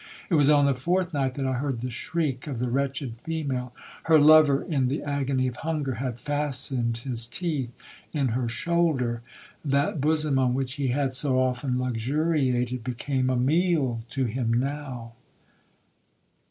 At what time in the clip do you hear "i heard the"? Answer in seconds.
1.45-1.91